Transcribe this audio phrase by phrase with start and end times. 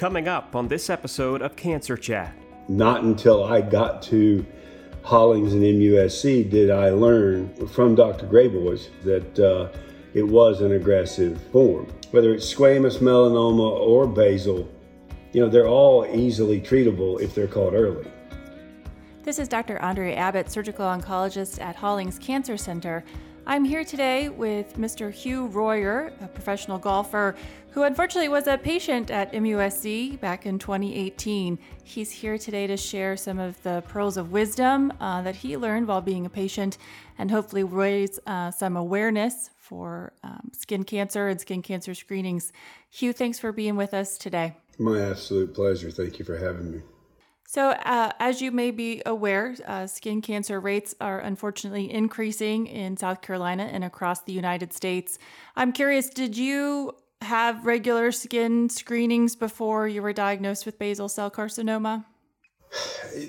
[0.00, 2.32] coming up on this episode of Cancer Chat.
[2.70, 4.46] Not until I got to
[5.02, 8.26] Hollings and MUSC did I learn from Dr.
[8.26, 9.68] Graboyes that uh,
[10.14, 11.86] it was an aggressive form.
[12.12, 14.66] Whether it's squamous melanoma or basal,
[15.34, 18.10] you know, they're all easily treatable if they're caught early.
[19.22, 19.76] This is Dr.
[19.82, 23.04] Andrea Abbott, surgical oncologist at Hollings Cancer Center.
[23.46, 25.12] I'm here today with Mr.
[25.12, 27.34] Hugh Royer, a professional golfer
[27.72, 31.58] who unfortunately was a patient at MUSC back in 2018.
[31.84, 35.86] He's here today to share some of the pearls of wisdom uh, that he learned
[35.86, 36.78] while being a patient
[37.18, 42.52] and hopefully raise uh, some awareness for um, skin cancer and skin cancer screenings.
[42.90, 44.56] Hugh, thanks for being with us today.
[44.78, 45.90] My absolute pleasure.
[45.90, 46.82] Thank you for having me.
[47.46, 52.96] So, uh, as you may be aware, uh, skin cancer rates are unfortunately increasing in
[52.96, 55.18] South Carolina and across the United States.
[55.56, 61.30] I'm curious, did you have regular skin screenings before you were diagnosed with basal cell
[61.30, 62.04] carcinoma?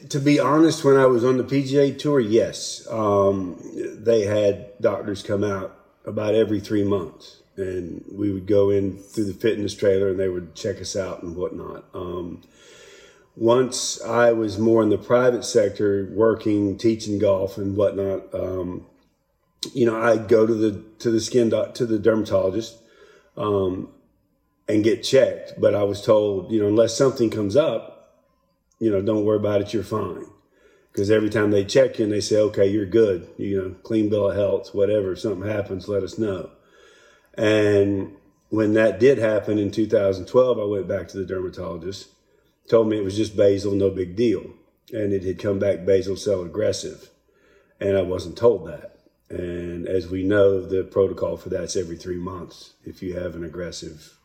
[0.10, 2.88] To be honest, when I was on the PGA Tour, yes.
[2.90, 8.98] Um, they had doctors come out about every three months, and we would go in
[8.98, 11.86] through the fitness trailer and they would check us out and whatnot.
[11.94, 12.44] Um,
[13.36, 18.86] once I was more in the private sector, working, teaching golf and whatnot, um,
[19.74, 22.81] you know, I'd go to the to the skin doc, to the dermatologist
[23.38, 23.90] um,
[24.68, 25.54] and get checked.
[25.60, 28.18] But I was told, you know, unless something comes up,
[28.80, 29.74] you know, don't worry about it.
[29.74, 30.26] You're fine.
[30.92, 34.10] Because every time they check you and they say, okay, you're good, you know, clean
[34.10, 36.50] bill of health, whatever, something happens, let us know.
[37.36, 38.14] And
[38.50, 42.10] when that did happen in 2012, I went back to the dermatologist
[42.72, 44.44] told me it was just basal, no big deal.
[44.94, 47.10] And it had come back basal cell aggressive.
[47.80, 48.98] And I wasn't told that.
[49.32, 53.44] And as we know, the protocol for that's every three months if you have an
[53.44, 54.18] aggressive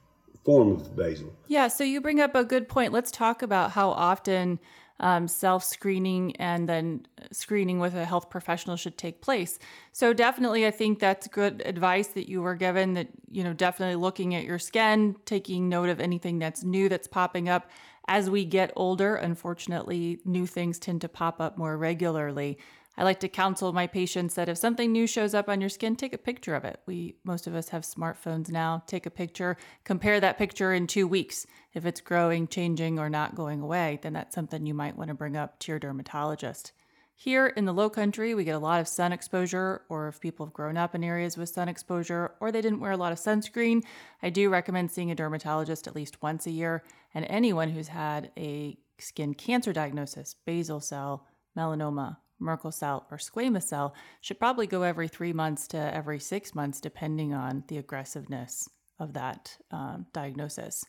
[0.44, 1.32] form of basal.
[1.48, 2.92] Yeah, so you bring up a good point.
[2.92, 4.58] Let's talk about how often
[4.98, 9.58] um, self screening and then screening with a health professional should take place.
[9.92, 13.96] So, definitely, I think that's good advice that you were given that, you know, definitely
[13.96, 17.68] looking at your skin, taking note of anything that's new that's popping up
[18.08, 22.58] as we get older, unfortunately, new things tend to pop up more regularly.
[22.98, 25.96] I like to counsel my patients that if something new shows up on your skin,
[25.96, 26.80] take a picture of it.
[26.86, 28.82] We most of us have smartphones now.
[28.86, 31.46] Take a picture, compare that picture in 2 weeks.
[31.74, 35.14] If it's growing, changing or not going away, then that's something you might want to
[35.14, 36.72] bring up to your dermatologist.
[37.18, 40.44] Here in the low country, we get a lot of sun exposure, or if people
[40.44, 43.18] have grown up in areas with sun exposure or they didn't wear a lot of
[43.18, 43.82] sunscreen,
[44.22, 46.82] I do recommend seeing a dermatologist at least once a year.
[47.14, 53.64] And anyone who's had a skin cancer diagnosis, basal cell, melanoma, Merkel cell, or squamous
[53.64, 58.68] cell, should probably go every three months to every six months, depending on the aggressiveness
[58.98, 60.84] of that um, diagnosis.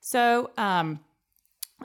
[0.00, 1.00] So, um,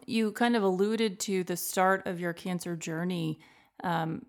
[0.05, 3.39] you kind of alluded to the start of your cancer journey
[3.83, 4.25] um,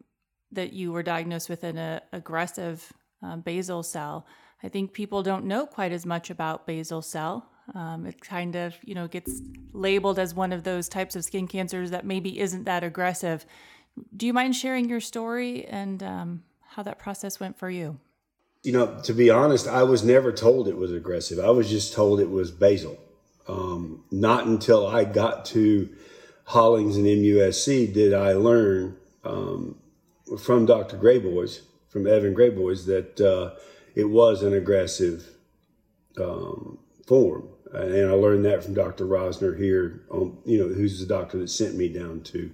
[0.50, 2.93] that you were diagnosed with an aggressive
[3.25, 4.26] uh, basal cell.
[4.62, 7.49] I think people don't know quite as much about basal cell.
[7.75, 9.41] Um, it kind of, you know, gets
[9.72, 13.47] labeled as one of those types of skin cancers that maybe isn't that aggressive.
[14.16, 17.98] Do you mind sharing your story and um, how that process went for you?
[18.62, 21.38] You know, to be honest, I was never told it was aggressive.
[21.38, 22.98] I was just told it was basal.
[23.48, 25.88] Um, not until I got to
[26.44, 29.76] Hollings and MUSC did I learn um,
[30.38, 30.97] from Dr.
[30.97, 33.54] Graboyes, from Evan Graboyes, that uh,
[33.94, 35.26] it was an aggressive
[36.19, 37.48] um, form.
[37.72, 39.06] And I learned that from Dr.
[39.06, 42.50] Rosner here, on, you know, who's the doctor that sent me down to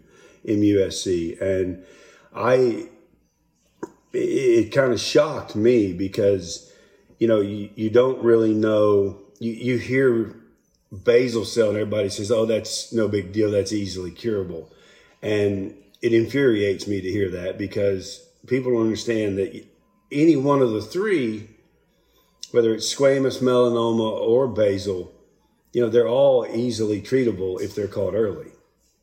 [0.48, 1.40] MUSC.
[1.40, 1.84] And
[2.34, 2.88] I,
[4.12, 6.72] it, it kind of shocked me because,
[7.18, 10.34] you know, you, you don't really know, you, you hear
[11.04, 13.50] basal cell and everybody says, oh, that's no big deal.
[13.50, 14.72] That's easily curable.
[15.22, 19.66] And it infuriates me to hear that because people don't understand that
[20.10, 21.50] any one of the three,
[22.52, 25.12] whether it's squamous melanoma or basal,
[25.72, 28.50] you know, they're all easily treatable if they're caught early.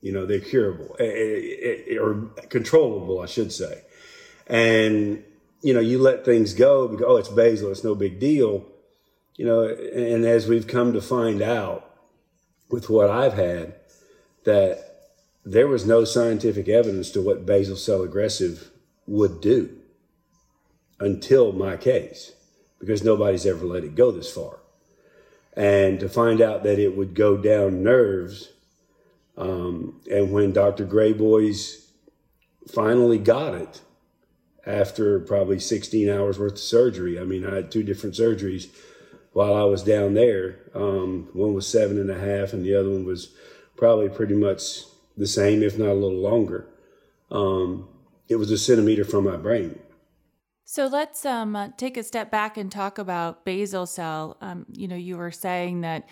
[0.06, 3.82] You know, they're curable eh, eh, eh, or controllable, I should say.
[4.46, 5.24] And,
[5.64, 8.68] you know, you let things go because, oh, it's basal, it's no big deal.
[9.36, 11.90] You know, and as we've come to find out
[12.70, 13.74] with what I've had,
[14.44, 15.08] that
[15.44, 18.70] there was no scientific evidence to what basal cell aggressive
[19.08, 19.76] would do
[21.00, 22.34] until my case,
[22.80, 24.60] because nobody's ever let it go this far.
[25.58, 28.52] And to find out that it would go down nerves,
[29.38, 30.86] um, and when Dr.
[30.86, 31.86] Graboyes
[32.74, 33.82] finally got it
[34.66, 38.70] after probably 16 hours worth of surgery, I mean, I had two different surgeries.
[39.34, 40.60] while I was down there.
[40.74, 43.36] Um, one was seven and a half, and the other one was
[43.76, 44.84] probably pretty much
[45.18, 46.70] the same, if not a little longer.
[47.30, 47.90] Um,
[48.30, 49.78] it was a centimeter from my brain.
[50.64, 54.38] So let's um, take a step back and talk about basal cell.
[54.40, 56.08] Um, you know, you were saying that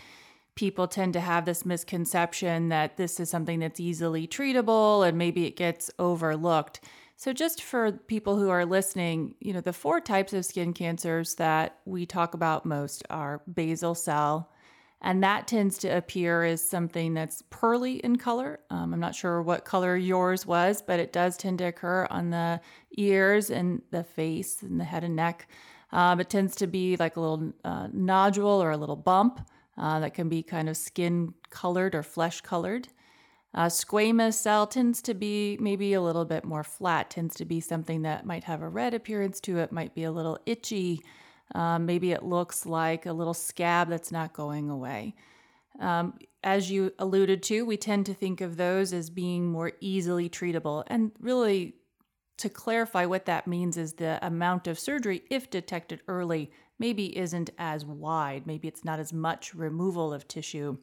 [0.55, 5.45] people tend to have this misconception that this is something that's easily treatable and maybe
[5.45, 6.79] it gets overlooked.
[7.15, 11.35] So, just for people who are listening, you know, the four types of skin cancers
[11.35, 14.51] that we talk about most are basal cell,
[15.00, 18.59] and that tends to appear as something that's pearly in color.
[18.69, 22.29] Um, I'm not sure what color yours was, but it does tend to occur on
[22.31, 22.59] the
[22.97, 25.47] ears and the face and the head and neck.
[25.91, 29.47] Um, it tends to be like a little uh, nodule or a little bump
[29.78, 32.88] uh, that can be kind of skin colored or flesh colored.
[33.56, 37.60] Uh, squamous cell tends to be maybe a little bit more flat, tends to be
[37.60, 41.00] something that might have a red appearance to it, might be a little itchy.
[41.54, 45.14] Um, maybe it looks like a little scab that's not going away.
[45.80, 50.30] Um, as you alluded to, we tend to think of those as being more easily
[50.30, 50.84] treatable.
[50.88, 51.75] And really,
[52.38, 56.52] to clarify what that means is the amount of surgery, if detected early,
[56.83, 58.45] maybe isn't as wide.
[58.45, 60.75] Maybe it's not as much removal of tissue.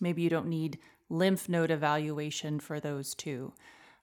[0.00, 0.78] Maybe you don't need
[1.08, 3.52] lymph node evaluation for those two.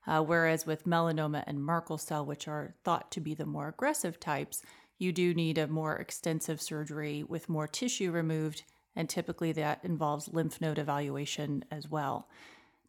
[0.06, 4.19] Uh, whereas with melanoma and Merkel cell, which are thought to be the more aggressive
[4.19, 4.63] types,
[4.98, 8.63] you do need a more extensive surgery with more tissue removed,
[8.94, 12.28] and typically that involves lymph node evaluation as well.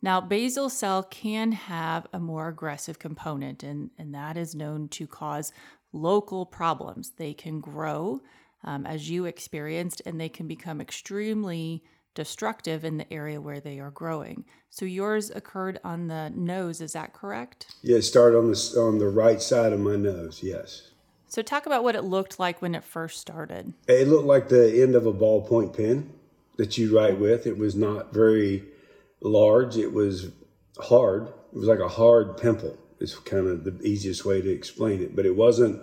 [0.02, 5.06] Now, basal cell can have a more aggressive component, and, and that is known to
[5.06, 5.52] cause
[5.92, 7.12] local problems.
[7.16, 8.22] They can grow,
[8.66, 11.82] um, as you experienced, and they can become extremely
[12.14, 14.44] destructive in the area where they are growing.
[14.70, 17.66] So yours occurred on the nose, is that correct?
[17.82, 20.40] Yeah, it started on the on the right side of my nose.
[20.42, 20.90] Yes.
[21.28, 23.74] So talk about what it looked like when it first started.
[23.86, 26.12] It looked like the end of a ballpoint pen
[26.56, 27.46] that you write with.
[27.46, 28.64] It was not very
[29.20, 29.76] large.
[29.76, 30.30] It was
[30.78, 31.28] hard.
[31.52, 32.78] It was like a hard pimple.
[33.00, 35.14] It's kind of the easiest way to explain it.
[35.14, 35.82] But it wasn't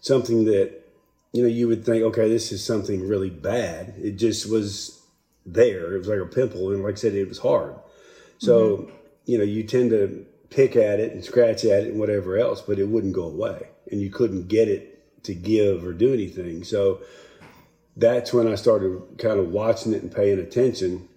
[0.00, 0.77] something that
[1.38, 3.94] you know you would think, okay, this is something really bad.
[3.96, 5.00] It just was
[5.46, 5.94] there.
[5.94, 7.76] It was like a pimple, and like I said, it was hard.
[8.38, 8.92] So mm-hmm.
[9.26, 12.60] you know, you tend to pick at it and scratch at it and whatever else,
[12.60, 16.64] but it wouldn't go away, and you couldn't get it to give or do anything.
[16.64, 17.02] So
[17.96, 21.08] that's when I started kind of watching it and paying attention.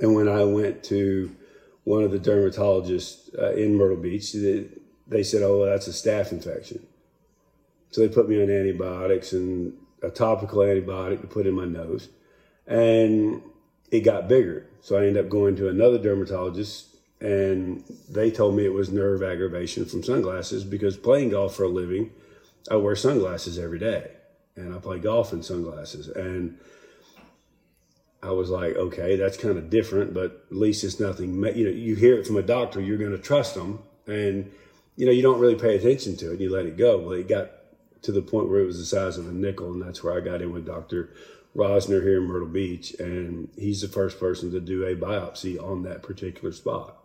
[0.00, 1.36] And when I went to
[1.84, 4.68] one of the dermatologists uh, in Myrtle Beach, they,
[5.06, 6.86] they said, "Oh, well, that's a staph infection."
[7.94, 12.08] So they put me on antibiotics and a topical antibiotic to put in my nose
[12.66, 13.40] and
[13.92, 14.66] it got bigger.
[14.80, 16.88] So I ended up going to another dermatologist,
[17.20, 21.68] and they told me it was nerve aggravation from sunglasses because playing golf for a
[21.68, 22.10] living,
[22.68, 24.10] I wear sunglasses every day,
[24.56, 26.08] and I play golf in sunglasses.
[26.08, 26.58] And
[28.24, 31.36] I was like, okay, that's kind of different, but at least it's nothing.
[31.36, 34.50] You know, you hear it from a doctor, you're going to trust them, and
[34.96, 36.40] you know, you don't really pay attention to it.
[36.40, 36.98] You let it go.
[36.98, 37.50] Well, it got
[38.04, 40.20] to the point where it was the size of a nickel, and that's where I
[40.20, 41.10] got in with Doctor
[41.56, 45.82] Rosner here in Myrtle Beach, and he's the first person to do a biopsy on
[45.84, 46.98] that particular spot.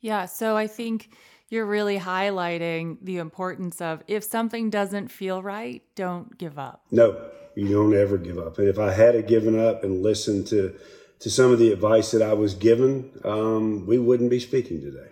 [0.00, 1.10] Yeah, so I think
[1.48, 6.84] you're really highlighting the importance of if something doesn't feel right, don't give up.
[6.90, 8.58] No, you don't ever give up.
[8.58, 10.78] And if I had given up and listened to
[11.18, 15.08] to some of the advice that I was given, um, we wouldn't be speaking today.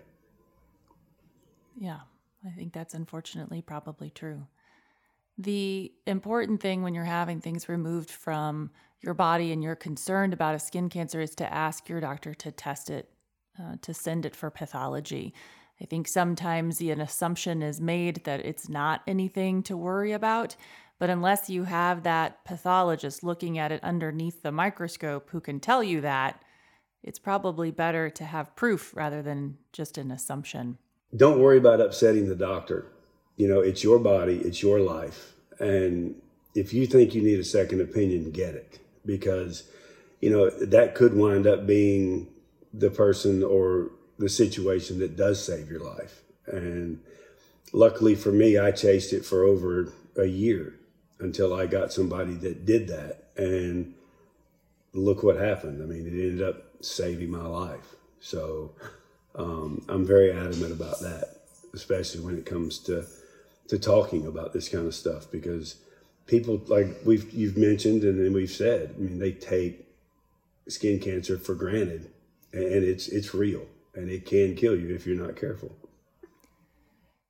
[1.75, 2.01] Yeah,
[2.45, 4.47] I think that's unfortunately probably true.
[5.37, 8.71] The important thing when you're having things removed from
[9.01, 12.51] your body and you're concerned about a skin cancer is to ask your doctor to
[12.51, 13.09] test it,
[13.59, 15.33] uh, to send it for pathology.
[15.81, 20.55] I think sometimes an assumption is made that it's not anything to worry about,
[20.99, 25.83] but unless you have that pathologist looking at it underneath the microscope who can tell
[25.83, 26.41] you that,
[27.03, 30.77] it's probably better to have proof rather than just an assumption.
[31.13, 32.87] Don't worry about upsetting the doctor
[33.37, 35.33] you know, it's your body, it's your life.
[35.59, 36.15] And
[36.53, 39.69] if you think you need a second opinion, get it because,
[40.21, 42.27] you know, that could wind up being
[42.73, 46.21] the person or the situation that does save your life.
[46.47, 47.01] And
[47.73, 50.75] luckily for me, I chased it for over a year
[51.19, 53.29] until I got somebody that did that.
[53.35, 53.95] And
[54.93, 55.83] look what happened.
[55.83, 57.95] I mean, it ended up saving my life.
[58.21, 58.75] So
[59.37, 61.37] um, I'm very adamant about that,
[61.73, 63.05] especially when it comes to
[63.67, 65.77] to talking about this kind of stuff because
[66.27, 69.87] people like we've you've mentioned and we've said i mean they take
[70.67, 72.11] skin cancer for granted
[72.53, 75.75] and it's it's real and it can kill you if you're not careful.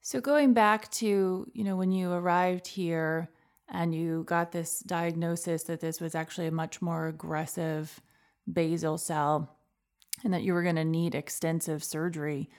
[0.01, 3.29] So going back to you know when you arrived here
[3.67, 7.99] and you got this diagnosis that this was actually a much more aggressive
[8.51, 9.57] basal cell
[10.25, 12.49] and that you were going to need extensive surgery.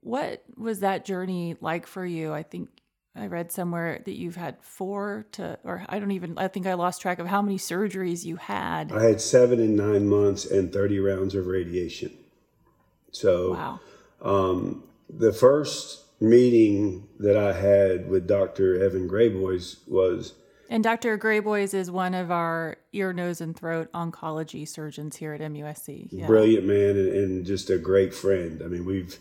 [0.00, 2.32] What was that journey like for you?
[2.32, 2.68] I think
[3.14, 6.74] I read somewhere that you've had four to, or I don't even, I think I
[6.74, 8.90] lost track of how many surgeries you had.
[8.90, 12.12] I had seven in nine months and 30 rounds of radiation.
[13.12, 13.80] So, wow.
[14.20, 18.82] um, the first meeting that I had with Dr.
[18.82, 20.34] Evan Graboyes was.
[20.72, 21.18] And Dr.
[21.18, 26.08] Graboyes is one of our ear, nose, and throat oncology surgeons here at MUSC.
[26.10, 26.26] Yeah.
[26.26, 28.62] Brilliant man and, and just a great friend.
[28.64, 29.18] I mean, we've,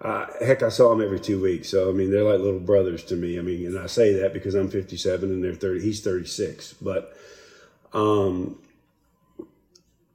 [0.00, 1.68] uh, heck, I saw him every two weeks.
[1.68, 3.38] So I mean, they're like little brothers to me.
[3.38, 5.82] I mean, and I say that because I'm 57 and they're 30.
[5.82, 7.14] He's 36, but
[7.92, 8.58] um,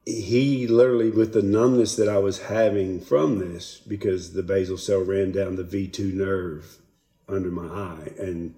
[0.04, 5.02] he literally, with the numbness that I was having from this, because the basal cell
[5.02, 6.78] ran down the V2 nerve
[7.30, 8.56] under my eye, and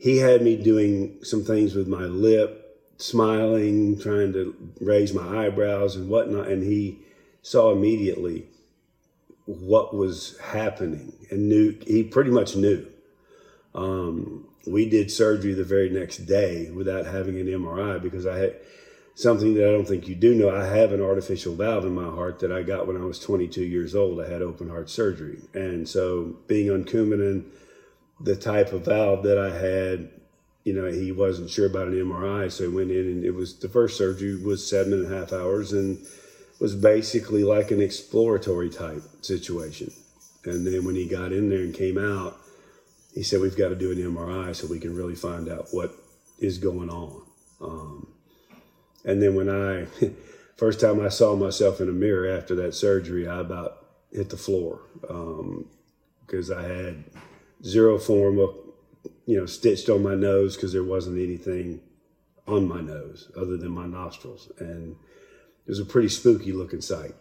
[0.00, 5.94] he had me doing some things with my lip, smiling, trying to raise my eyebrows
[5.94, 6.98] and whatnot, and he
[7.42, 8.46] saw immediately
[9.44, 12.86] what was happening and knew he pretty much knew.
[13.74, 18.56] Um, we did surgery the very next day without having an MRI because I had
[19.14, 20.54] something that I don't think you do know.
[20.54, 23.62] I have an artificial valve in my heart that I got when I was 22
[23.62, 24.20] years old.
[24.20, 25.40] I had open heart surgery.
[25.52, 27.44] And so being on Coumadin,
[28.20, 30.10] the type of valve that I had,
[30.64, 32.52] you know, he wasn't sure about an MRI.
[32.52, 35.32] So he went in and it was the first surgery was seven and a half
[35.32, 35.98] hours and
[36.60, 39.90] was basically like an exploratory type situation.
[40.44, 42.38] And then when he got in there and came out,
[43.14, 45.92] he said, We've got to do an MRI so we can really find out what
[46.38, 47.22] is going on.
[47.60, 48.06] Um,
[49.04, 49.86] and then when I,
[50.56, 54.36] first time I saw myself in a mirror after that surgery, I about hit the
[54.36, 57.04] floor because um, I had
[57.64, 58.54] zero form of,
[59.26, 61.80] you know, stitched on my nose because there wasn't anything
[62.46, 64.50] on my nose other than my nostrils.
[64.58, 64.96] And
[65.66, 67.14] it was a pretty spooky looking sight.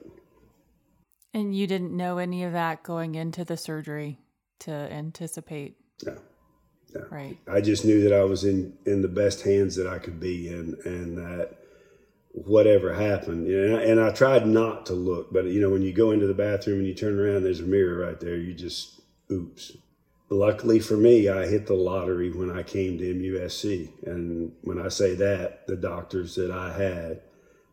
[1.33, 4.19] And you didn't know any of that going into the surgery
[4.59, 5.77] to anticipate?
[6.03, 6.17] No.
[6.95, 7.05] no.
[7.11, 7.37] Right.
[7.47, 10.47] I just knew that I was in, in the best hands that I could be
[10.47, 11.57] in and that
[12.31, 15.93] whatever happened, you know, and I tried not to look, but you know, when you
[15.93, 18.35] go into the bathroom and you turn around, there's a mirror right there.
[18.35, 19.75] You just, oops.
[20.29, 23.89] Luckily for me, I hit the lottery when I came to MUSC.
[24.05, 27.21] And when I say that, the doctors that I had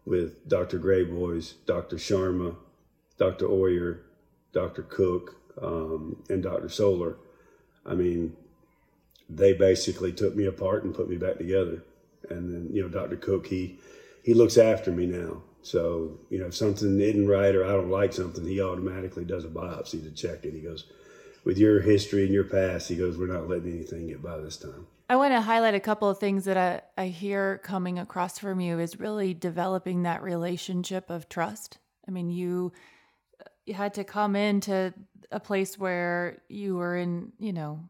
[0.07, 0.79] with Dr.
[0.79, 1.97] Graboyes, Dr.
[1.97, 2.57] Sharma,
[3.19, 3.47] Dr.
[3.51, 4.03] Oyer,
[4.53, 4.83] Dr.
[4.83, 6.69] Cook, um, and Dr.
[6.69, 7.17] Soler.
[7.85, 8.35] I mean,
[9.29, 11.83] they basically took me apart and put me back together.
[12.31, 13.17] And then, you know, Dr.
[13.17, 13.79] Cook, he
[14.23, 15.43] he looks after me now.
[15.63, 19.45] So, you know, if something isn't right or I don't like something, he automatically does
[19.45, 20.53] a biopsy to check it.
[20.53, 20.85] He goes,
[21.47, 24.57] with your history and your past, he goes, we're not letting anything get by this
[24.57, 24.89] time.
[25.09, 26.57] I want to highlight a couple of things that
[26.99, 31.79] I, I hear coming across from you is really developing that relationship of trust.
[32.07, 32.73] I mean, you
[33.65, 34.93] you had to come into
[35.31, 37.81] a place where you were in, you know,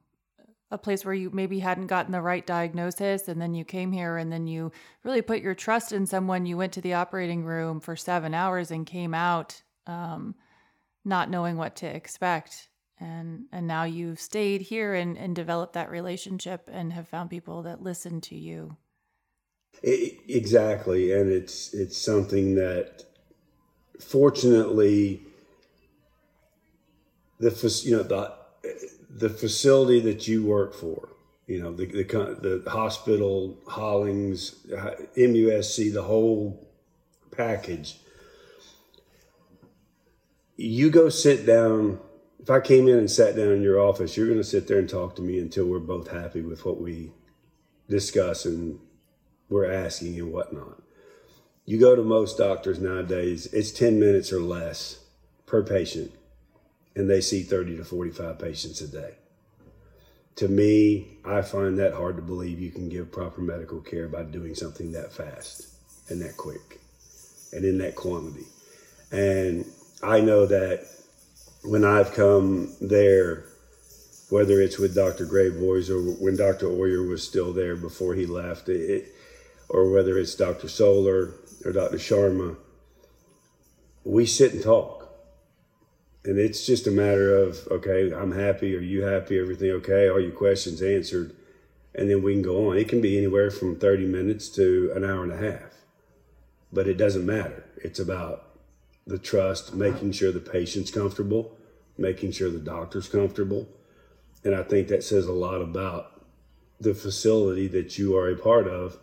[0.71, 4.17] a place where you maybe hadn't gotten the right diagnosis and then you came here
[4.19, 4.73] and then you
[5.03, 8.71] really put your trust in someone you went to the operating room for seven hours
[8.71, 10.35] and came out um,
[11.05, 15.91] not knowing what to expect and and now you've stayed here and, and developed that
[15.91, 18.77] relationship and have found people that listen to you.
[19.83, 23.05] It, exactly and it's it's something that
[24.01, 25.21] fortunately
[27.39, 28.33] the you know the
[29.11, 31.11] the facility that you work for
[31.47, 36.67] you know the the, the hospital hollings uh, musc the whole
[37.31, 37.99] package
[40.57, 41.99] you go sit down
[42.47, 44.79] if I came in and sat down in your office, you're going to sit there
[44.79, 47.11] and talk to me until we're both happy with what we
[47.89, 48.79] discuss and
[49.49, 50.81] we're asking and whatnot.
[51.65, 55.01] You go to most doctors nowadays, it's 10 minutes or less
[55.47, 56.13] per patient,
[56.95, 59.15] and they see 30 to 45 patients a day.
[60.37, 64.23] To me, I find that hard to believe you can give proper medical care by
[64.23, 65.67] doing something that fast
[66.09, 66.79] and that quick
[67.53, 68.47] and in that quantity.
[69.11, 69.65] And
[70.01, 70.87] I know that
[71.67, 73.45] when I've come there,
[74.31, 75.27] whether it's with Dr.
[75.27, 76.69] Graboyes or when Dr.
[76.69, 79.13] Oyer was still there before he left, it,
[79.69, 80.69] or whether it's Dr.
[80.69, 81.97] Soler or Dr.
[81.97, 82.57] Sharma,
[84.05, 85.09] we sit and talk.
[86.25, 88.77] And it's just a matter of, okay, I'm happy.
[88.77, 89.39] Are you happy?
[89.39, 90.09] Everything okay?
[90.09, 91.35] All your questions answered?
[91.95, 92.77] And then we can go on.
[92.77, 95.73] It can be anywhere from 30 minutes to an hour and a half.
[96.73, 97.65] But it doesn't matter.
[97.77, 98.46] It's about
[99.07, 101.57] the trust, making sure the patient's comfortable,
[101.97, 103.69] making sure the doctor's comfortable.
[104.45, 106.23] And I think that says a lot about
[106.81, 108.99] the facility that you are a part of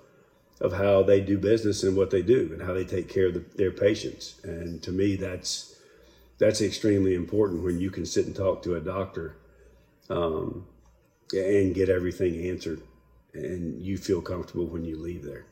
[0.62, 3.34] of how they do business and what they do and how they take care of
[3.34, 4.40] the, their patients.
[4.44, 5.76] And to me, that's
[6.38, 9.36] that's extremely important when you can sit and talk to a doctor
[10.10, 10.66] um,
[11.34, 12.82] and get everything answered,
[13.34, 15.46] and you feel comfortable when you leave there.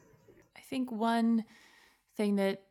[0.55, 1.45] I think one
[2.15, 2.63] thing that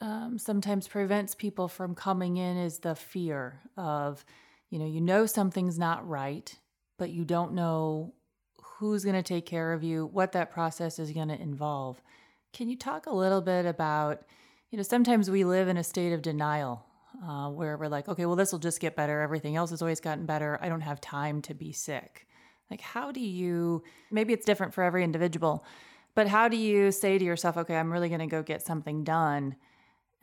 [0.00, 4.24] um, sometimes prevents people from coming in is the fear of,
[4.70, 6.54] you know, you know something's not right,
[6.98, 8.14] but you don't know
[8.60, 12.00] who's going to take care of you, what that process is going to involve.
[12.52, 14.22] Can you talk a little bit about,
[14.70, 16.84] you know, sometimes we live in a state of denial
[17.26, 19.22] uh, where we're like, okay, well, this will just get better.
[19.22, 20.58] Everything else has always gotten better.
[20.60, 22.26] I don't have time to be sick.
[22.70, 25.64] Like, how do you, maybe it's different for every individual,
[26.14, 29.04] but how do you say to yourself, okay, I'm really going to go get something
[29.04, 29.56] done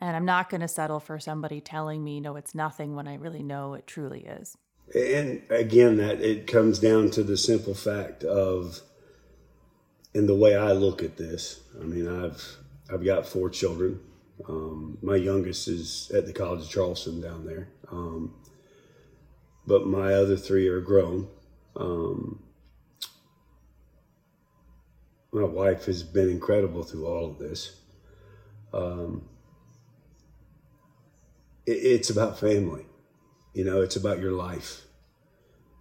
[0.04, 3.14] and I'm not going to settle for somebody telling me, no, it's nothing when I
[3.14, 4.54] really know it truly is?
[4.94, 8.82] And again, that it comes down to the simple fact of,
[10.12, 11.60] in the way I look at this.
[11.80, 12.58] I mean, I've
[12.92, 13.98] I've got four children.
[14.46, 18.34] Um, my youngest is at the College of Charleston down there, um,
[19.66, 21.28] but my other three are grown.
[21.76, 22.42] Um,
[25.32, 27.80] my wife has been incredible through all of this.
[28.74, 29.22] Um,
[31.66, 32.86] it's about family,
[33.52, 33.80] you know.
[33.80, 34.82] It's about your life.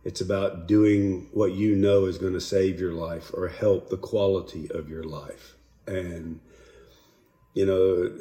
[0.04, 3.98] It's about doing what you know is going to save your life or help the
[3.98, 5.56] quality of your life.
[5.88, 6.42] And,
[7.54, 8.12] you know,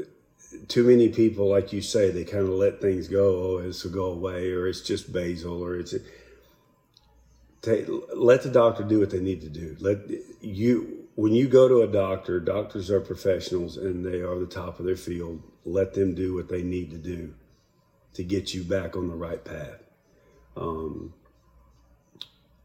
[0.69, 3.57] too many people, like you say, they kind of let things go.
[3.57, 5.95] Oh, this will go away, or it's just basal, or it's.
[7.63, 9.77] Take, let the doctor do what they need to do.
[9.79, 9.99] Let
[10.41, 14.81] you when you go to a doctor, doctors are professionals and they are the top
[14.81, 15.43] of their field.
[15.65, 17.35] Let them do what they need to do
[18.15, 19.83] to get you back on the right path.
[20.57, 21.15] Um,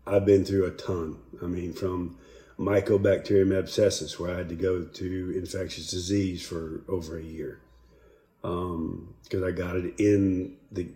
[0.05, 1.19] I've been through a ton.
[1.41, 2.17] I mean, from
[2.59, 7.59] Mycobacterium abscessus, where I had to go to infectious disease for over a year
[8.41, 10.87] because um, I got it in the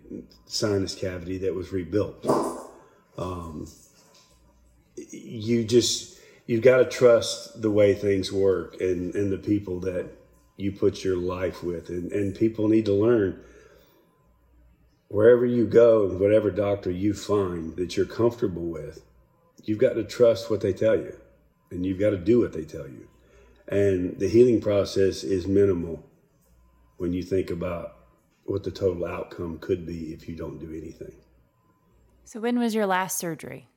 [0.46, 2.24] sinus cavity that was rebuilt.
[3.18, 3.68] Um,
[4.96, 10.08] you just you've got to trust the way things work and, and the people that
[10.56, 13.40] you put your life with, and, and people need to learn
[15.12, 19.04] wherever you go and whatever doctor you find that you're comfortable with,
[19.62, 21.14] you've got to trust what they tell you
[21.70, 23.06] and you've got to do what they tell you.
[23.68, 26.02] And the healing process is minimal
[26.96, 27.94] when you think about
[28.44, 31.12] what the total outcome could be if you don't do anything.
[32.24, 33.68] So, when was your last surgery?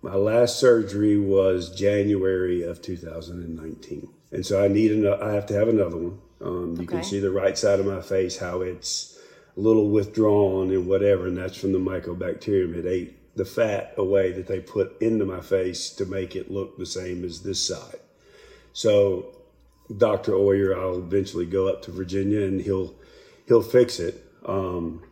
[0.00, 4.08] My last surgery was January of 2019.
[4.30, 6.20] And so I need an, I have to have another one.
[6.40, 6.96] Um, you okay.
[6.96, 9.13] can see the right side of my face, how it's
[9.56, 12.76] a little withdrawn and whatever, and that's from the mycobacterium.
[12.76, 16.76] It ate the fat away that they put into my face to make it look
[16.78, 17.98] the same as this side.
[18.72, 19.34] So
[19.96, 20.34] Dr.
[20.34, 22.94] Oyer, I'll eventually go up to Virginia and he'll
[23.46, 24.24] he'll fix it.
[24.46, 25.02] Um,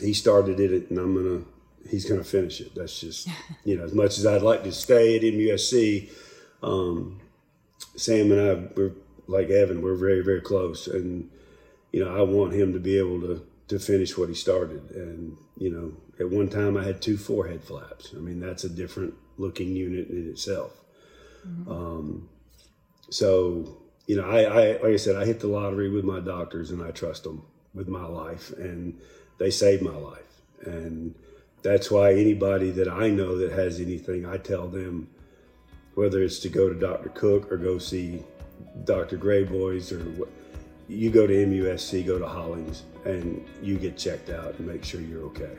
[0.00, 1.44] he started it, and I'm gonna
[1.90, 2.74] he's gonna finish it.
[2.74, 3.28] That's just
[3.64, 6.10] you know as much as I'd like to stay at MUSC.
[6.62, 7.20] Um,
[7.96, 8.92] Sam and I, we're
[9.26, 11.30] like Evan, we're very very close, and
[11.92, 14.90] you know I want him to be able to to finish what he started.
[14.90, 18.12] And, you know, at one time I had two forehead flaps.
[18.16, 20.72] I mean, that's a different looking unit in itself.
[21.46, 21.70] Mm-hmm.
[21.70, 22.28] Um,
[23.10, 26.70] so, you know, I, I, like I said, I hit the lottery with my doctors
[26.70, 27.42] and I trust them
[27.74, 28.98] with my life and
[29.38, 30.40] they saved my life.
[30.64, 31.14] And
[31.62, 35.08] that's why anybody that I know that has anything, I tell them,
[35.94, 37.08] whether it's to go to Dr.
[37.10, 38.22] Cook or go see
[38.84, 39.18] Dr.
[39.18, 40.28] Graboyes or what,
[40.88, 45.00] you go to MUSC, go to Hollings, and you get checked out and make sure
[45.00, 45.56] you're okay.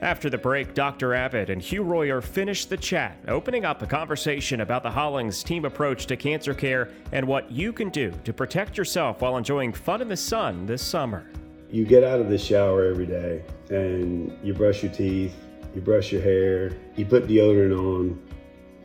[0.00, 1.14] After the break, Dr.
[1.14, 5.64] Abbott and Hugh Royer finished the chat, opening up a conversation about the Hollings team
[5.64, 10.02] approach to cancer care and what you can do to protect yourself while enjoying fun
[10.02, 11.30] in the sun this summer.
[11.70, 15.34] You get out of the shower every day and you brush your teeth,
[15.74, 18.20] you brush your hair, you put deodorant on,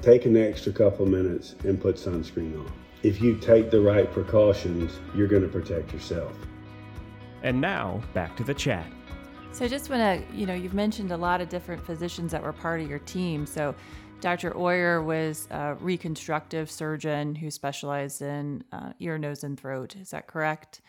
[0.01, 2.71] take an extra couple minutes and put sunscreen on
[3.03, 6.33] if you take the right precautions, you're going to protect yourself.
[7.43, 8.85] And now, back to the chat.
[9.51, 12.43] So I just want to, you know, you've mentioned a lot of different physicians that
[12.43, 13.45] were part of your team.
[13.45, 13.73] So
[14.21, 14.55] Dr.
[14.57, 19.95] Oyer was a reconstructive surgeon who specialized in uh, ear, nose, and throat.
[19.95, 20.81] Is that correct?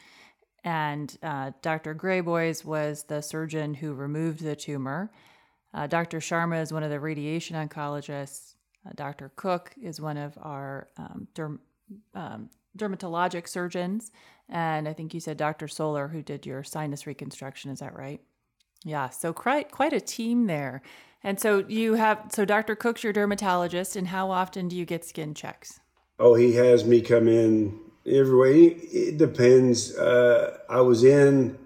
[0.64, 1.94] And uh, Dr.
[1.94, 5.10] Graboyes was the surgeon who removed the tumor.
[5.72, 6.18] Uh, Dr.
[6.18, 8.54] Sharma is one of the radiation oncologists.
[8.86, 9.30] Uh, Dr.
[9.36, 11.60] Cook is one of our um, derm-
[12.14, 14.10] um, dermatologic surgeons,
[14.50, 15.68] and I think you said Dr.
[15.68, 17.70] Soler who did your sinus reconstruction.
[17.70, 18.20] Is that right?
[18.84, 20.82] Yeah, so quite quite a team there.
[21.22, 22.74] And so you have so Dr.
[22.74, 25.80] Cook's your dermatologist, and how often do you get skin checks?
[26.18, 28.64] Oh, he has me come in every way.
[28.66, 29.96] It depends.
[29.96, 31.58] Uh, I was in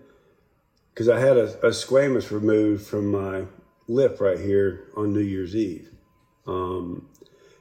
[0.93, 3.47] because I had a, a, squamous removed from my
[3.89, 5.91] lip right here on New Year's Eve.
[6.47, 7.09] Um,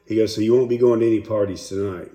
[0.05, 2.12] he goes, so you won't be going to any parties tonight.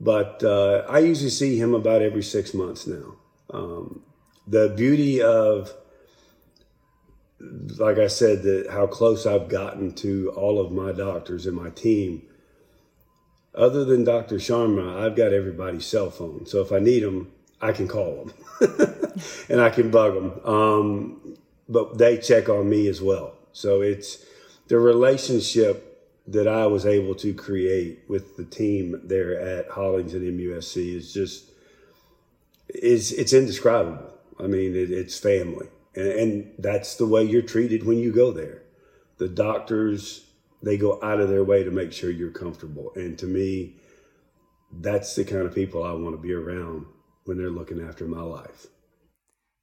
[0.00, 3.16] But uh, I usually see him about every six months now.
[3.50, 4.02] Um,
[4.46, 5.74] the beauty of
[7.40, 11.70] like I said, that how close I've gotten to all of my doctors and my
[11.70, 12.22] team.
[13.54, 14.36] Other than Dr.
[14.36, 16.46] Sharma, I've got everybody's cell phone.
[16.46, 18.30] So if I need them, I can call
[18.60, 20.40] them and I can bug them.
[20.44, 21.36] Um,
[21.68, 23.34] but they check on me as well.
[23.52, 24.24] So it's
[24.68, 25.87] the relationship
[26.28, 31.12] that I was able to create with the team there at Hollings and MUSC is
[31.12, 31.50] just
[32.68, 34.12] is it's indescribable.
[34.38, 38.30] I mean, it, it's family and, and that's the way you're treated when you go
[38.30, 38.62] there.
[39.18, 40.26] The doctors,
[40.62, 42.92] they go out of their way to make sure you're comfortable.
[42.94, 43.76] And to me,
[44.70, 46.86] that's the kind of people I want to be around
[47.24, 48.66] when they're looking after my life.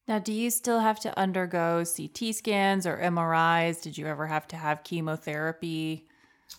[0.08, 3.82] Now, do you still have to undergo CT scans or MRIs?
[3.82, 6.08] Did you ever have to have chemotherapy?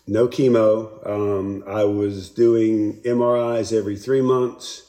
[0.07, 1.05] No chemo.
[1.05, 4.83] Um, I was doing MRIs every three months.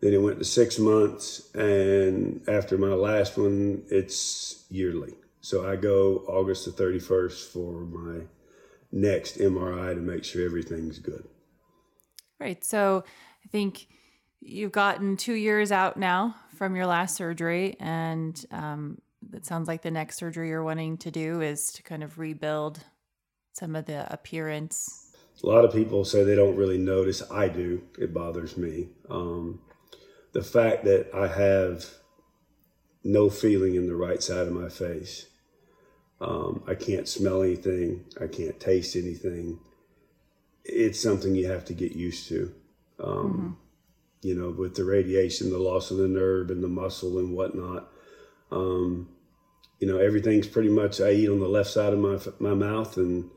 [0.00, 5.12] Then it went to six months, and after my last one, it's yearly.
[5.42, 8.24] So I go August the 31st for my
[8.92, 11.26] next MRI to make sure everything's good.
[12.38, 12.64] Right.
[12.64, 13.04] So
[13.44, 13.88] I think
[14.40, 19.02] you've gotten two years out now from your last surgery, and um,
[19.34, 22.80] it sounds like the next surgery you're wanting to do is to kind of rebuild
[23.60, 25.12] some of the appearance.
[25.44, 27.22] A lot of people say they don't really notice.
[27.30, 27.82] I do.
[27.98, 28.88] It bothers me.
[29.08, 29.60] Um,
[30.32, 31.86] the fact that I have
[33.04, 35.26] no feeling in the right side of my face.
[36.20, 38.04] Um, I can't smell anything.
[38.20, 39.58] I can't taste anything.
[40.64, 42.54] It's something you have to get used to.
[43.02, 44.28] Um, mm-hmm.
[44.28, 47.88] You know, with the radiation, the loss of the nerve and the muscle and whatnot.
[48.50, 49.08] Um,
[49.78, 52.98] you know, everything's pretty much I eat on the left side of my my mouth
[52.98, 53.30] and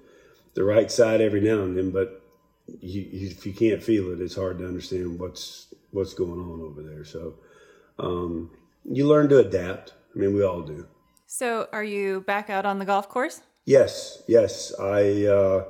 [0.53, 1.91] the right side every now and then.
[1.91, 2.21] But
[2.79, 6.81] you, if you can't feel it, it's hard to understand what's what's going on over
[6.81, 7.05] there.
[7.05, 7.35] So
[7.99, 8.51] um,
[8.85, 9.93] you learn to adapt.
[10.15, 10.87] I mean, we all do.
[11.25, 13.41] So, are you back out on the golf course?
[13.65, 14.71] Yes, yes.
[14.79, 15.65] I uh,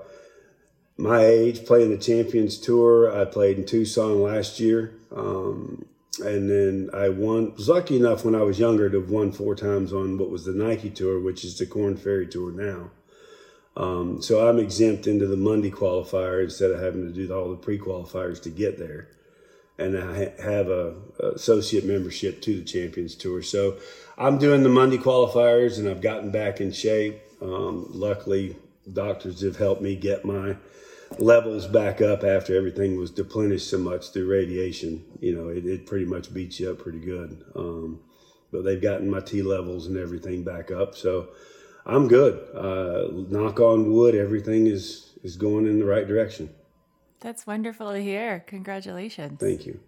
[0.97, 3.15] my age playing the Champions Tour.
[3.15, 5.85] I played in Tucson last year, um,
[6.23, 7.53] and then I won.
[7.55, 10.45] Was lucky enough when I was younger to have won four times on what was
[10.45, 12.91] the Nike Tour, which is the Korn Ferry Tour now.
[13.75, 17.55] Um, so I'm exempt into the Monday qualifier instead of having to do all the
[17.55, 19.09] pre qualifiers to get there
[19.77, 23.41] and I have a, associate membership to the Champions Tour.
[23.41, 23.77] So
[24.17, 27.21] I'm doing the Monday qualifiers, and I've gotten back in shape.
[27.41, 28.55] Um, luckily,
[28.91, 30.57] doctors have helped me get my
[31.19, 35.03] levels back up after everything was depleted so much through radiation.
[35.19, 37.43] You know, it, it pretty much beats you up pretty good.
[37.55, 37.99] Um,
[38.51, 41.29] but they've gotten my T levels and everything back up, so
[41.85, 42.39] I'm good.
[42.55, 46.49] Uh, knock on wood, everything is is going in the right direction.
[47.21, 48.43] That's wonderful to hear.
[48.47, 49.39] Congratulations.
[49.39, 49.79] Thank you.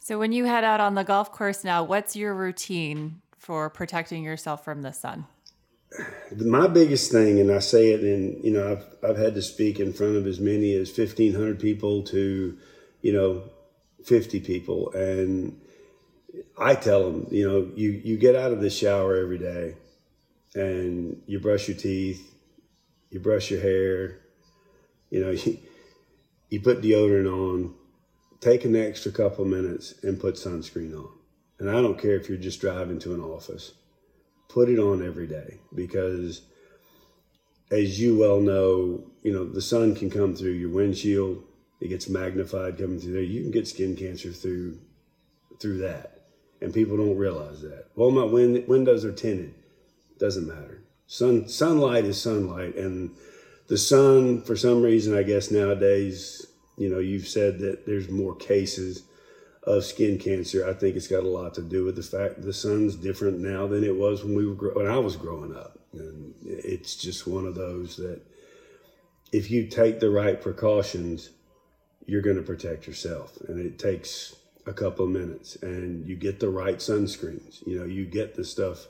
[0.00, 4.24] So, when you head out on the golf course now, what's your routine for protecting
[4.24, 5.26] yourself from the sun?
[6.34, 9.78] My biggest thing, and I say it and you know, I've, I've had to speak
[9.78, 12.58] in front of as many as 1,500 people to,
[13.00, 13.44] you know,
[14.04, 14.90] 50 people.
[14.92, 15.60] And
[16.58, 19.76] I tell them, you know, you, you get out of the shower every day
[20.54, 22.34] and you brush your teeth,
[23.10, 24.20] you brush your hair,
[25.10, 25.58] you know, you,
[26.50, 27.74] you put deodorant on,
[28.40, 31.08] take an extra couple minutes and put sunscreen on.
[31.58, 33.72] And I don't care if you're just driving to an office,
[34.48, 36.42] put it on every day because
[37.70, 41.42] as you well know, you know, the sun can come through your windshield,
[41.80, 43.22] it gets magnified coming through there.
[43.22, 44.78] You can get skin cancer through
[45.60, 46.22] through that.
[46.60, 47.86] And people don't realize that.
[47.94, 49.54] Well, my win- windows are tinted.
[50.18, 50.82] Doesn't matter.
[51.06, 53.10] Sun sunlight is sunlight and
[53.66, 56.46] the sun, for some reason, I guess nowadays,
[56.76, 59.04] you know, you've said that there's more cases
[59.62, 60.68] of skin cancer.
[60.68, 63.66] I think it's got a lot to do with the fact the sun's different now
[63.66, 67.46] than it was when we were when I was growing up, and it's just one
[67.46, 68.20] of those that
[69.32, 71.30] if you take the right precautions,
[72.06, 76.40] you're going to protect yourself, and it takes a couple of minutes, and you get
[76.40, 77.66] the right sunscreens.
[77.66, 78.86] You know, you get the stuff,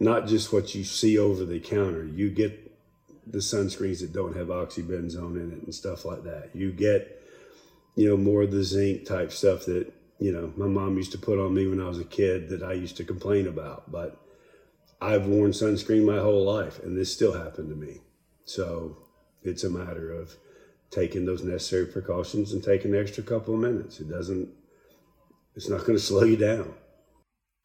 [0.00, 2.04] not just what you see over the counter.
[2.04, 2.72] You get
[3.26, 6.50] the sunscreens that don't have oxybenzone in it and stuff like that.
[6.54, 7.22] You get,
[7.94, 11.18] you know, more of the zinc type stuff that, you know, my mom used to
[11.18, 13.90] put on me when I was a kid that I used to complain about.
[13.90, 14.20] But
[15.00, 18.00] I've worn sunscreen my whole life, and this still happened to me.
[18.44, 18.96] So
[19.42, 20.34] it's a matter of
[20.90, 24.00] taking those necessary precautions and taking an extra couple of minutes.
[24.00, 24.48] It doesn't,
[25.54, 26.74] it's not going to slow you down.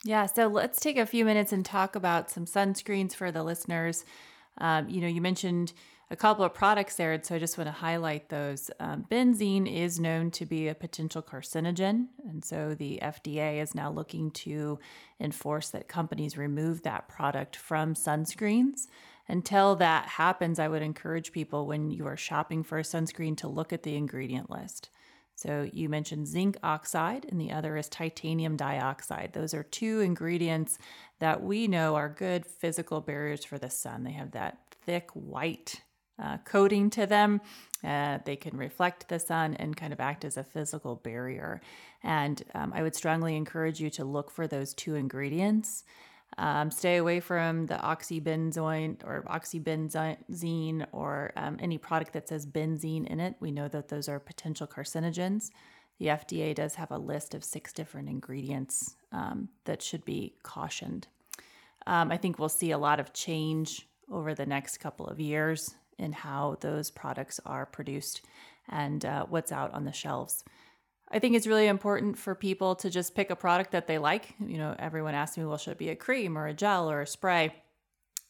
[0.05, 4.03] Yeah, so let's take a few minutes and talk about some sunscreens for the listeners.
[4.57, 5.71] Um, you know, you mentioned
[6.11, 8.69] a couple of products there, so I just want to highlight those.
[8.81, 13.89] Um, benzene is known to be a potential carcinogen, and so the FDA is now
[13.89, 14.77] looking to
[15.21, 18.87] enforce that companies remove that product from sunscreens.
[19.29, 23.47] Until that happens, I would encourage people when you are shopping for a sunscreen to
[23.47, 24.89] look at the ingredient list.
[25.35, 29.31] So you mentioned zinc oxide, and the other is titanium dioxide.
[29.33, 30.77] Those are two ingredients
[31.19, 34.03] that we know are good physical barriers for the sun.
[34.03, 35.81] They have that thick white
[36.21, 37.41] uh, coating to them.
[37.83, 41.61] Uh, they can reflect the sun and kind of act as a physical barrier.
[42.03, 45.83] And um, I would strongly encourage you to look for those two ingredients.
[46.37, 53.07] Um, stay away from the oxybenzone or oxybenzene or um, any product that says benzene
[53.07, 53.35] in it.
[53.39, 55.49] We know that those are potential carcinogens.
[55.99, 61.07] The FDA does have a list of six different ingredients um, that should be cautioned.
[61.85, 65.75] Um, I think we'll see a lot of change over the next couple of years
[65.99, 68.21] in how those products are produced
[68.69, 70.43] and uh, what's out on the shelves.
[71.13, 74.33] I think it's really important for people to just pick a product that they like.
[74.39, 77.01] You know, everyone asks me, well, should it be a cream or a gel or
[77.01, 77.53] a spray?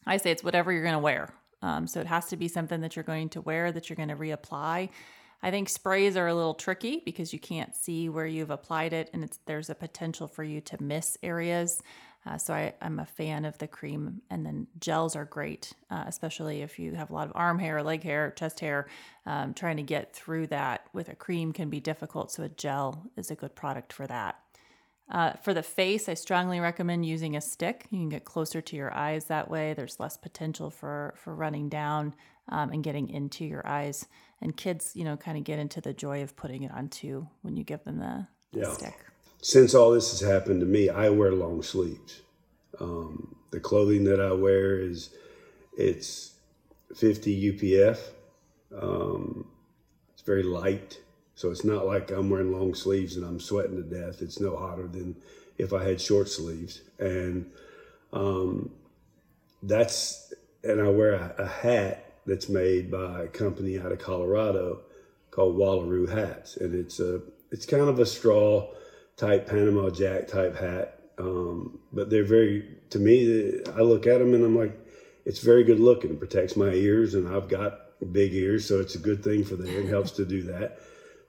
[0.06, 1.32] I say it's whatever you're going to wear.
[1.62, 4.10] Um, so it has to be something that you're going to wear that you're going
[4.10, 4.90] to reapply.
[5.42, 9.08] I think sprays are a little tricky because you can't see where you've applied it,
[9.14, 11.82] and there's a potential for you to miss areas.
[12.26, 16.04] Uh, so I, am a fan of the cream, and then gels are great, uh,
[16.06, 18.88] especially if you have a lot of arm hair, leg hair, chest hair.
[19.26, 23.10] Um, trying to get through that with a cream can be difficult, so a gel
[23.16, 24.38] is a good product for that.
[25.10, 27.86] Uh, for the face, I strongly recommend using a stick.
[27.90, 29.74] You can get closer to your eyes that way.
[29.74, 32.14] There's less potential for for running down
[32.48, 34.06] um, and getting into your eyes.
[34.40, 37.28] And kids, you know, kind of get into the joy of putting it on too
[37.42, 38.72] when you give them the, the yeah.
[38.72, 38.94] stick
[39.44, 42.22] since all this has happened to me, I wear long sleeves.
[42.80, 45.10] Um, the clothing that I wear is
[45.76, 46.32] it's
[46.96, 47.98] 50 UPF.
[48.74, 49.46] Um,
[50.14, 50.98] it's very light,
[51.34, 54.22] so it's not like I'm wearing long sleeves and I'm sweating to death.
[54.22, 55.14] It's no hotter than
[55.58, 57.50] if I had short sleeves, and
[58.14, 58.70] um,
[59.62, 60.32] that's
[60.64, 64.80] and I wear a, a, hat that's made by a company out of Colorado
[65.30, 68.70] called Wallaroo Hats, and it's a it's kind of a straw
[69.16, 71.00] type Panama Jack type hat.
[71.18, 74.78] Um, but they're very, to me, I look at them and I'm like,
[75.24, 76.10] it's very good looking.
[76.10, 77.80] It protects my ears, and I've got
[78.12, 80.78] big ears, so it's a good thing for the It helps to do that.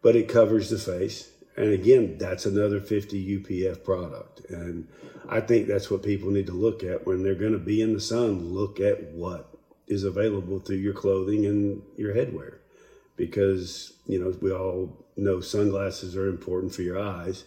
[0.01, 1.29] But it covers the face.
[1.57, 4.41] And again, that's another 50 UPF product.
[4.49, 4.89] And
[5.29, 7.93] I think that's what people need to look at when they're going to be in
[7.93, 8.53] the sun.
[8.53, 12.57] Look at what is available through your clothing and your headwear.
[13.15, 17.45] Because, you know, we all know sunglasses are important for your eyes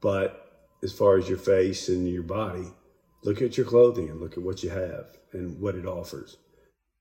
[0.00, 2.66] but as far as your face and your body,
[3.24, 6.36] look at your clothing and look at what you have and what it offers.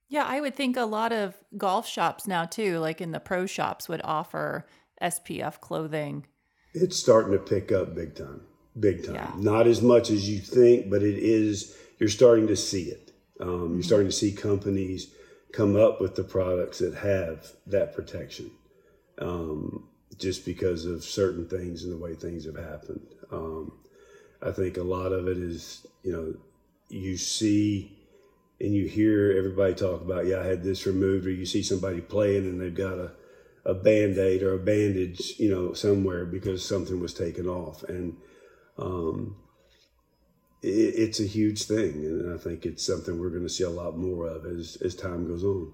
[0.08, 3.46] Yeah, I would think a lot of golf shops now too, like in the pro
[3.46, 4.68] shops, would offer
[5.02, 6.28] SPF clothing.
[6.74, 8.42] It's starting to pick up big time,
[8.80, 9.16] big time.
[9.16, 9.32] Yeah.
[9.38, 11.76] Not as much as you think, but it is.
[11.98, 13.12] You're starting to see it.
[13.40, 13.74] Um, mm-hmm.
[13.76, 15.14] You're starting to see companies
[15.54, 18.52] come up with the products that have that protection.
[19.20, 23.06] Um, just because of certain things and the way things have happened.
[23.32, 23.74] Um,
[24.42, 26.36] I think a lot of it is, you know,
[26.90, 27.98] you see
[28.60, 32.02] and you hear everybody talk about, yeah, I had this removed, or you see somebody
[32.02, 33.12] playing and they've got a,
[33.66, 37.84] a band aid or a bandage, you know, somewhere because something was taken off.
[37.84, 38.16] And
[38.78, 39.36] um,
[40.62, 42.06] it, it's a huge thing.
[42.06, 44.96] And I think it's something we're going to see a lot more of as, as
[44.96, 45.74] time goes on.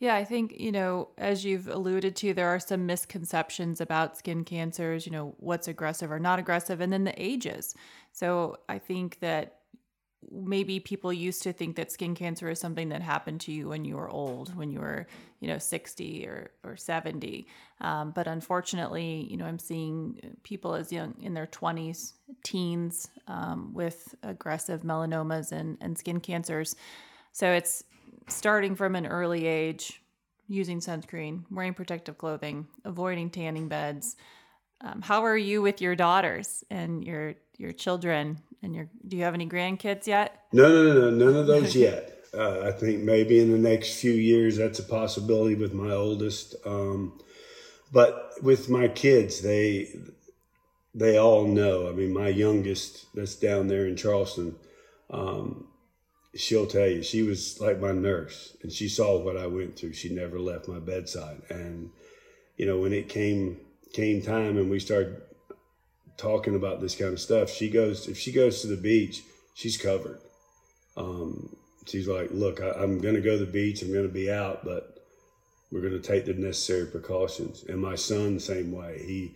[0.00, 4.44] Yeah, I think, you know, as you've alluded to, there are some misconceptions about skin
[4.44, 7.74] cancers, you know, what's aggressive or not aggressive, and then the ages.
[8.12, 9.56] So I think that
[10.30, 13.84] maybe people used to think that skin cancer is something that happened to you when
[13.84, 15.08] you were old, when you were,
[15.40, 17.48] you know, 60 or, or 70.
[17.80, 22.12] Um, but unfortunately, you know, I'm seeing people as young in their 20s,
[22.44, 26.76] teens um, with aggressive melanomas and, and skin cancers.
[27.32, 27.84] So it's
[28.28, 30.02] starting from an early age,
[30.46, 34.16] using sunscreen, wearing protective clothing, avoiding tanning beds.
[34.80, 38.88] Um, how are you with your daughters and your your children and your?
[39.06, 40.44] Do you have any grandkids yet?
[40.52, 42.14] No, no, no, no none of those yet.
[42.32, 46.54] Uh, I think maybe in the next few years that's a possibility with my oldest.
[46.64, 47.18] Um,
[47.90, 49.88] but with my kids, they
[50.94, 51.88] they all know.
[51.88, 54.56] I mean, my youngest that's down there in Charleston
[55.10, 55.66] um,
[56.34, 59.94] she'll tell you she was like my nurse and she saw what I went through.
[59.94, 61.42] She never left my bedside.
[61.48, 61.90] And,
[62.56, 63.58] you know, when it came,
[63.92, 65.22] came time and we started
[66.16, 69.22] talking about this kind of stuff, she goes, if she goes to the beach,
[69.54, 70.20] she's covered.
[70.96, 73.82] Um, she's like, look, I, I'm going to go to the beach.
[73.82, 75.02] I'm to be out, but
[75.70, 77.64] we're to take the necessary precautions.
[77.68, 79.02] And my son, same way.
[79.06, 79.34] He,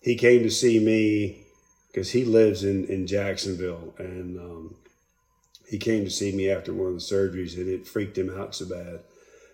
[0.00, 1.44] he came to see me
[1.88, 4.74] because he lives in, in Jacksonville and, um,
[5.72, 8.54] he came to see me after one of the surgeries and it freaked him out
[8.54, 9.00] so bad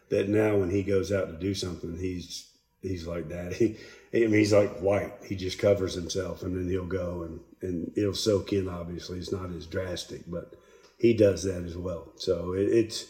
[0.09, 2.51] that now when he goes out to do something, he's
[2.83, 3.53] he's like that.
[4.11, 5.13] He, I mean, he's like white.
[5.25, 8.67] He just covers himself and then he'll go and, and it'll soak in.
[8.67, 10.55] Obviously, it's not as drastic, but
[10.99, 12.13] he does that as well.
[12.17, 13.05] So it, it's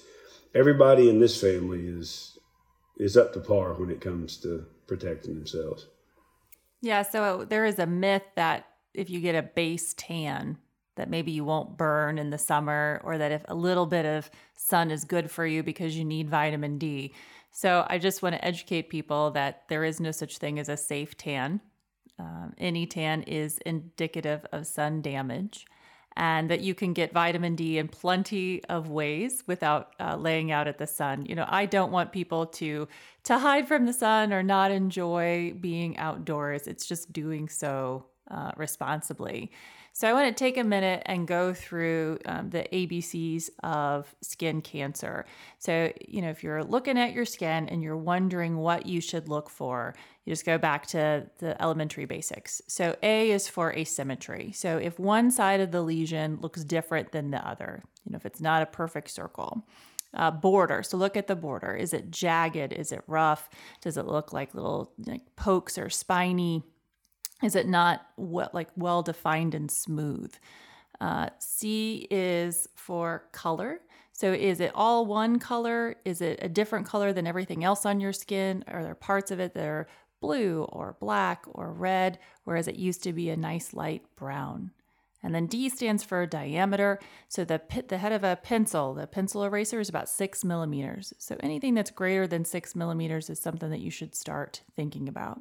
[0.55, 2.37] everybody in this family is
[2.99, 5.87] is up to par when it comes to protecting themselves.
[6.83, 7.03] Yeah.
[7.03, 10.59] So there is a myth that if you get a base tan,
[10.99, 14.31] that maybe you won't burn in the summer, or that if a little bit of
[14.55, 17.15] sun is good for you because you need vitamin D.
[17.51, 20.77] So I just want to educate people that there is no such thing as a
[20.77, 21.61] safe tan.
[22.19, 25.67] Um, any tan is indicative of sun damage,
[26.17, 30.67] and that you can get vitamin D in plenty of ways without uh, laying out
[30.67, 31.27] at the sun.
[31.27, 32.89] You know, I don't want people to
[33.25, 36.67] to hide from the sun or not enjoy being outdoors.
[36.67, 39.51] It's just doing so uh, responsibly.
[39.99, 44.63] So I want to take a minute and go through um, the ABCs of skin
[44.63, 45.27] cancer.
[45.59, 49.29] So, you know, if you're looking at your skin and you're wondering what you should
[49.29, 52.63] look for, you just go back to the elementary basics.
[52.69, 54.53] So, A is for asymmetry.
[54.53, 58.27] So, if one side of the lesion looks different than the other, you know, if
[58.27, 59.67] it's not a perfect circle.
[60.15, 60.83] Uh, border.
[60.83, 61.75] So look at the border.
[61.75, 62.73] Is it jagged?
[62.73, 63.51] Is it rough?
[63.83, 66.63] Does it look like little like pokes or spiny?
[67.43, 70.35] Is it not well, like well defined and smooth?
[71.01, 73.81] Uh, C is for color.
[74.13, 75.95] So is it all one color?
[76.05, 78.65] Is it a different color than everything else on your skin?
[78.67, 79.87] Are there parts of it that are
[80.21, 84.73] blue or black or red, whereas it used to be a nice light brown?
[85.23, 86.99] And then D stands for diameter.
[87.29, 91.13] So the pit, the head of a pencil, the pencil eraser is about six millimeters.
[91.19, 95.41] So anything that's greater than six millimeters is something that you should start thinking about.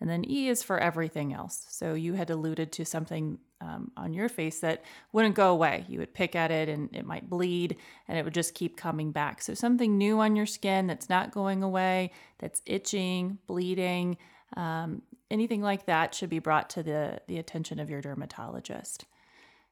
[0.00, 1.66] And then E is for everything else.
[1.70, 5.86] So you had alluded to something um, on your face that wouldn't go away.
[5.88, 9.10] You would pick at it and it might bleed and it would just keep coming
[9.12, 9.40] back.
[9.40, 14.18] So something new on your skin that's not going away, that's itching, bleeding,
[14.56, 19.06] um, anything like that should be brought to the, the attention of your dermatologist.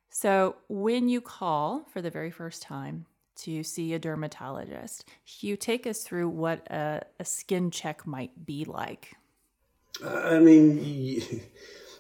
[0.08, 3.06] So when you call for the very first time,
[3.37, 5.08] to see a dermatologist.
[5.40, 9.16] You take us through what a, a skin check might be like.
[10.02, 11.42] I mean,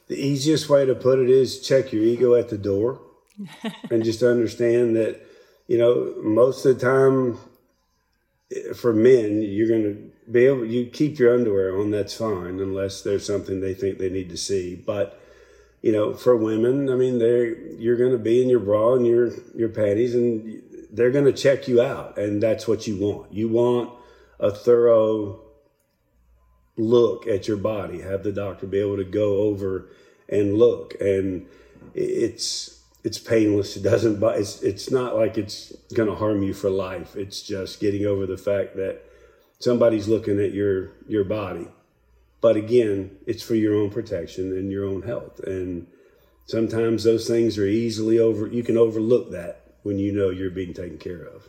[0.08, 3.00] the easiest way to put it is check your ego at the door
[3.90, 5.20] and just understand that,
[5.66, 7.38] you know, most of the time
[8.74, 13.02] for men, you're going to be able, you keep your underwear on, that's fine, unless
[13.02, 14.74] there's something they think they need to see.
[14.74, 15.20] But,
[15.82, 19.06] you know, for women, I mean, they're, you're going to be in your bra and
[19.06, 22.18] your, your panties and they're going to check you out.
[22.18, 23.32] And that's what you want.
[23.32, 23.90] You want
[24.38, 25.43] a thorough
[26.76, 29.88] look at your body, have the doctor be able to go over
[30.28, 30.94] and look.
[31.00, 31.46] And
[31.94, 33.76] it's it's painless.
[33.76, 34.22] It doesn't.
[34.22, 37.16] It's it's not like it's going to harm you for life.
[37.16, 39.02] It's just getting over the fact that
[39.58, 41.68] somebody's looking at your your body.
[42.40, 45.40] But again, it's for your own protection and your own health.
[45.40, 45.86] And
[46.46, 48.46] sometimes those things are easily over.
[48.46, 51.48] You can overlook that when you know you're being taken care of.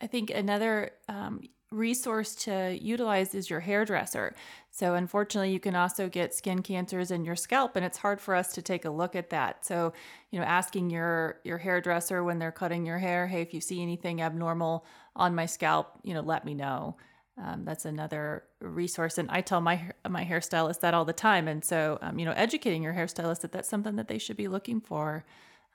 [0.00, 1.40] I think another um,
[1.74, 4.34] resource to utilize is your hairdresser.
[4.70, 8.34] So, unfortunately, you can also get skin cancers in your scalp, and it's hard for
[8.34, 9.64] us to take a look at that.
[9.64, 9.92] So,
[10.30, 13.82] you know, asking your your hairdresser when they're cutting your hair, hey, if you see
[13.82, 14.84] anything abnormal
[15.14, 16.96] on my scalp, you know, let me know.
[17.36, 21.48] Um, that's another resource, and I tell my my hairstylist that all the time.
[21.48, 24.48] And so, um, you know, educating your hairstylist that that's something that they should be
[24.48, 25.24] looking for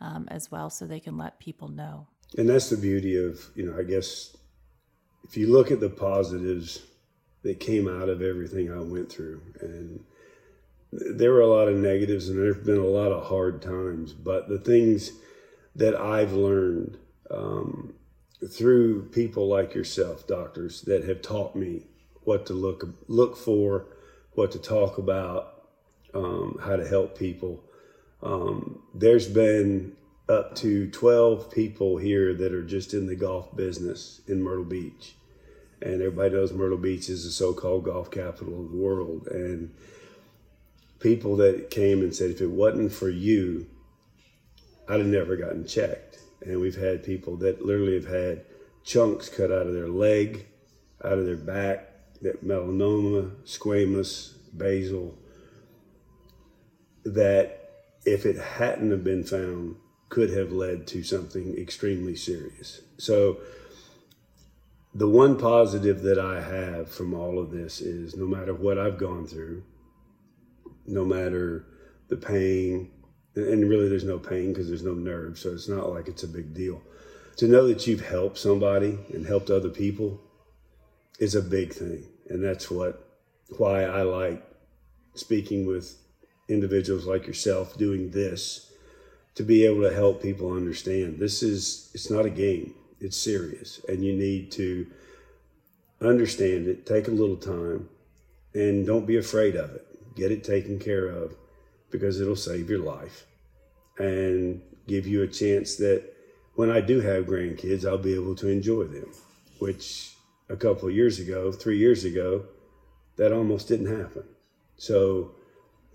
[0.01, 2.07] um, as well, so they can let people know.
[2.37, 4.35] And that's the beauty of, you know, I guess
[5.23, 6.81] if you look at the positives
[7.43, 10.03] that came out of everything I went through, and
[10.91, 14.13] there were a lot of negatives and there have been a lot of hard times,
[14.13, 15.11] but the things
[15.75, 16.97] that I've learned
[17.29, 17.93] um,
[18.49, 21.87] through people like yourself, doctors, that have taught me
[22.23, 23.85] what to look look for,
[24.33, 25.63] what to talk about,
[26.13, 27.63] um, how to help people.
[28.21, 29.95] Um, there's been
[30.29, 35.15] up to 12 people here that are just in the golf business in Myrtle Beach.
[35.81, 39.27] And everybody knows Myrtle Beach is the so called golf capital of the world.
[39.27, 39.73] And
[40.99, 43.67] people that came and said, if it wasn't for you,
[44.87, 46.19] I'd have never gotten checked.
[46.45, 48.45] And we've had people that literally have had
[48.83, 50.47] chunks cut out of their leg,
[51.03, 51.87] out of their back,
[52.21, 55.17] that melanoma, squamous, basal,
[57.03, 57.71] that
[58.05, 59.75] if it hadn't have been found,
[60.09, 62.81] could have led to something extremely serious.
[62.97, 63.37] So
[64.93, 68.97] the one positive that I have from all of this is no matter what I've
[68.97, 69.63] gone through,
[70.87, 71.65] no matter
[72.07, 72.91] the pain,
[73.35, 76.27] and really there's no pain because there's no nerve, so it's not like it's a
[76.27, 76.81] big deal.
[77.37, 80.19] To know that you've helped somebody and helped other people
[81.19, 82.03] is a big thing.
[82.29, 83.05] And that's what
[83.57, 84.43] why I like
[85.15, 85.97] speaking with
[86.47, 88.68] individuals like yourself doing this
[89.35, 92.73] to be able to help people understand this is it's not a game.
[92.99, 93.81] It's serious.
[93.87, 94.87] And you need to
[96.01, 97.89] understand it take a little time
[98.53, 99.85] and don't be afraid of it.
[100.15, 101.35] Get it taken care of
[101.91, 103.25] because it'll save your life
[103.97, 106.03] and give you a chance that
[106.55, 109.11] when I do have grandkids I'll be able to enjoy them
[109.59, 110.13] which
[110.49, 112.45] a couple of years ago 3 years ago
[113.17, 114.23] that almost didn't happen.
[114.77, 115.31] So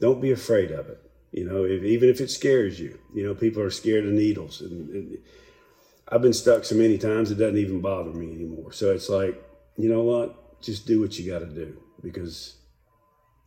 [0.00, 1.03] don't be afraid of it
[1.34, 4.60] you know if, even if it scares you you know people are scared of needles
[4.62, 5.18] and, and
[6.08, 8.72] I've been stuck so many times it doesn't even bother me anymore.
[8.72, 9.42] So it's like,
[9.76, 10.60] you know what?
[10.60, 12.56] Just do what you got to do because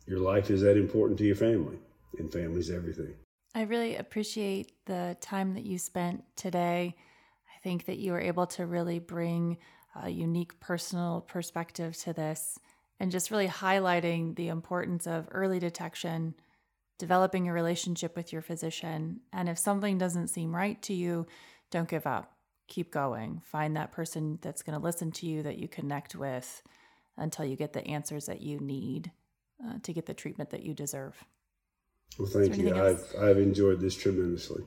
[0.06, 1.78] your life is that important to your family,
[2.18, 3.14] and family's everything.
[3.54, 6.94] I really appreciate the time that you spent today.
[7.54, 9.58] I think that you were able to really bring
[10.02, 12.58] a unique personal perspective to this
[13.00, 16.34] and just really highlighting the importance of early detection,
[16.98, 19.20] developing a relationship with your physician.
[19.32, 21.26] And if something doesn't seem right to you,
[21.70, 22.38] don't give up
[22.68, 23.40] keep going.
[23.44, 26.62] Find that person that's going to listen to you that you connect with
[27.16, 29.10] until you get the answers that you need
[29.66, 31.24] uh, to get the treatment that you deserve.
[32.18, 32.74] Well, thank you.
[32.74, 34.64] I've, I've enjoyed this tremendously.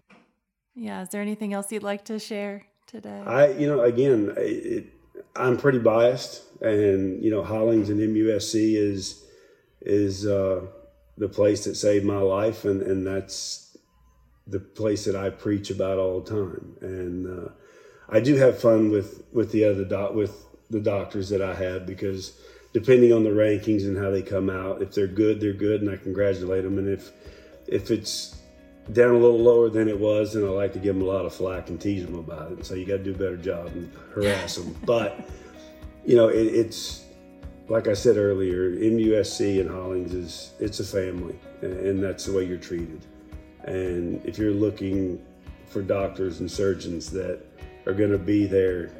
[0.75, 1.03] Yeah.
[1.03, 3.23] Is there anything else you'd like to share today?
[3.25, 4.87] I, you know, again, it,
[5.35, 9.23] I'm pretty biased, and you know, Hollings and MUSC is
[9.81, 10.61] is uh,
[11.21, 13.77] the place that saved my life, and and that's
[14.47, 16.75] the place that I preach about all the time.
[16.81, 17.51] And uh,
[18.09, 20.33] I do have fun with with the other doc with
[20.71, 22.33] the doctors that I have because
[22.73, 25.91] depending on the rankings and how they come out, if they're good, they're good, and
[25.91, 26.79] I congratulate them.
[26.79, 27.11] And if
[27.67, 28.37] if it's
[28.91, 31.25] down a little lower than it was, then I like to give them a lot
[31.25, 32.65] of flack and tease them about it.
[32.65, 34.75] So you got to do a better job and harass them.
[34.85, 35.29] but
[36.03, 37.00] you know, it, it's
[37.71, 42.43] like I said earlier, MUSC and Hollings is it's a family, and that's the way
[42.43, 43.05] you're treated.
[43.63, 45.25] And if you're looking
[45.67, 47.39] for doctors and surgeons that
[47.85, 48.91] are going to be there